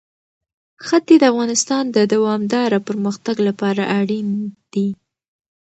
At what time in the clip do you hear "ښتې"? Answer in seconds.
0.85-1.15